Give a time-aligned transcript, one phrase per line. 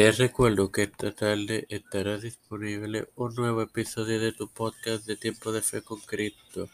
[0.00, 5.52] Te recuerdo que esta tarde estará disponible un nuevo episodio de tu podcast de Tiempo
[5.52, 6.70] de Fe con Cristo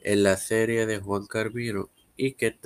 [0.00, 2.58] en la serie de Juan Carvino y que,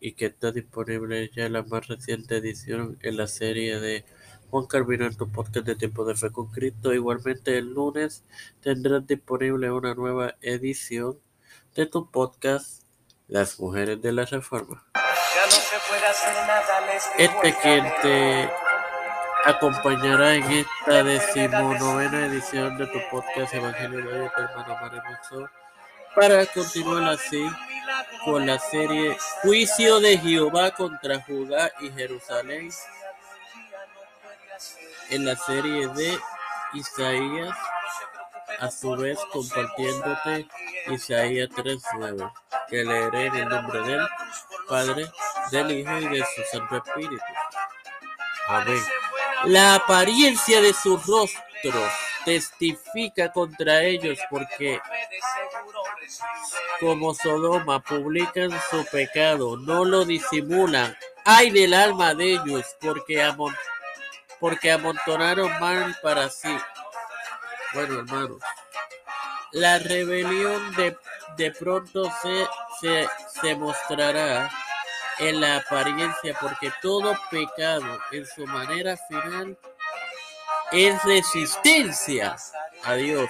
[0.00, 4.06] y que está disponible ya la más reciente edición en la serie de
[4.48, 6.94] Juan Carvino en tu podcast de Tiempo de Fe con Cristo.
[6.94, 8.24] Igualmente el lunes
[8.62, 11.20] tendrás disponible una nueva edición
[11.74, 12.84] de tu podcast
[13.28, 14.86] Las Mujeres de la Reforma.
[17.18, 18.65] Este quien te
[19.46, 25.50] acompañará en esta decimonovena edición de tu podcast Evangelio de tu hermano Mario
[26.16, 27.48] para continuar así
[28.24, 32.70] con la serie Juicio de Jehová contra Judá y Jerusalén
[35.10, 36.18] en la serie de
[36.74, 37.56] Isaías
[38.58, 40.48] a su vez compartiéndote
[40.88, 42.32] Isaías 3.9
[42.68, 44.06] que leeré en el nombre del
[44.68, 45.06] Padre,
[45.52, 47.22] del Hijo y de su Santo Espíritu.
[48.48, 48.82] Amén.
[49.46, 51.92] La apariencia de sus rostros
[52.24, 54.80] testifica contra ellos porque
[56.80, 60.96] como Sodoma publican su pecado, no lo disimulan.
[61.24, 63.32] Ay del alma de ellos porque,
[64.40, 66.56] porque amontonaron mal para sí.
[67.72, 68.38] Bueno, hermanos,
[69.52, 70.96] la rebelión de,
[71.36, 72.46] de pronto se,
[72.80, 73.08] se,
[73.40, 74.50] se mostrará
[75.18, 79.58] en la apariencia, porque todo pecado en su manera final
[80.72, 82.36] es resistencia
[82.84, 83.28] a Dios.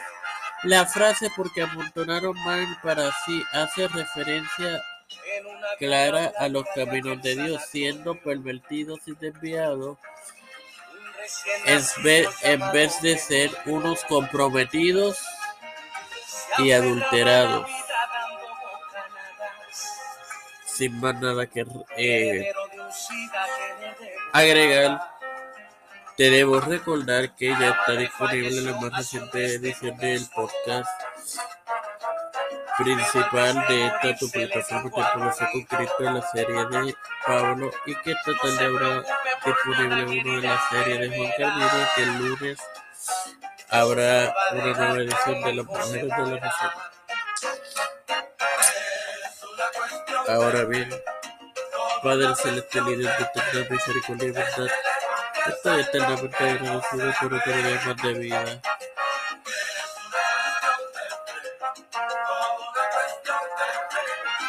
[0.63, 4.83] La frase porque amontonaron mal para sí hace referencia
[5.79, 9.99] clara a los caminos de Dios, siendo pervertidos y desviados,
[12.43, 15.19] en vez de ser unos comprometidos
[16.59, 17.69] y adulterados
[20.77, 21.65] sin más nada que
[21.97, 22.53] eh,
[24.33, 25.01] agregar,
[26.17, 30.89] te debo recordar que ya está disponible la más reciente edición del podcast
[32.77, 36.95] principal de esta tu plataforma Tiempo de Fe con Cristo en la serie de
[37.27, 39.05] Pablo y que esta tarde habrá
[39.47, 42.59] disponible uno de la serie de Juan Carmino que el lunes
[43.71, 46.71] habrá una nueva edición de las mujeres de la nación.
[50.29, 50.91] Ahora bien,
[52.03, 54.67] Padre Celestial y de eterna misericordia y verdad,
[55.47, 58.61] estoy eternamente agradecido por día más de vida.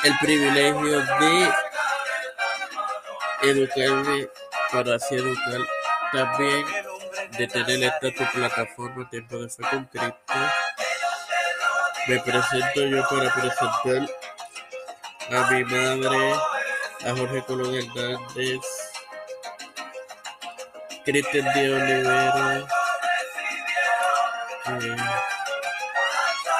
[0.03, 1.53] El privilegio de
[3.43, 4.29] educarme
[4.71, 5.61] para así educar
[6.11, 6.65] también
[7.37, 10.15] de tener esta tu plataforma Tiempo de Fe con Cristo.
[12.07, 14.26] Me presento yo para presentar
[15.29, 16.33] a mi madre,
[17.05, 18.61] a Jorge Colón Hernández,
[21.03, 22.67] Cristian de Olivera,
[24.67, 24.97] eh,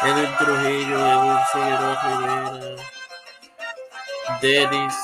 [0.03, 2.83] Edwin Trujillo, Edwin Figueroa Rivera,
[4.41, 4.95] Denis,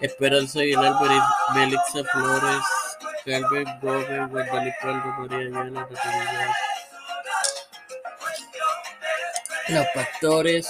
[0.00, 0.94] Esperanza Aguilar,
[1.54, 2.64] Melissa Flores,
[3.26, 4.74] Carmen Gómez, Guadalupe
[5.18, 6.71] María Ayala, Natalia
[9.72, 10.68] los Pastores,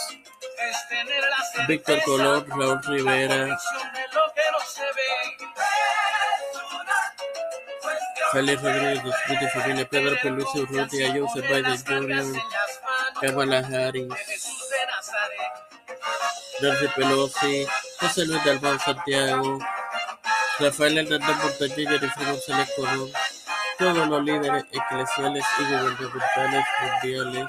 [1.66, 3.58] Víctor Colón, Raúl Rivera,
[8.32, 12.42] Félix Rodríguez, de Familia, Pedro Pelusi, Urrutia, Joseph Biden Jr.,
[13.20, 14.08] Kamala Harris,
[16.60, 17.66] Nancy Pelosi,
[18.00, 19.58] José Luis Dalmán Santiago,
[20.60, 23.10] Rafael Hernández Montañez, Jennifer González Colón,
[23.78, 27.48] todos los líderes eclesiales y gubernamentales mundiales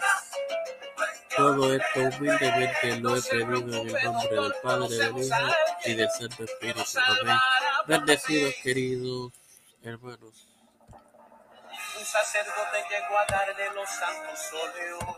[1.36, 5.36] todo esto humildemente lo he pedido en el nombre del Padre, del Hijo
[5.86, 7.00] y del Santo Espíritu.
[7.22, 7.38] Amén.
[7.88, 9.34] Bendecidos, queridos
[9.84, 10.48] hermanos.
[12.00, 15.18] Un sacerdote llegó a darle los santos óleos.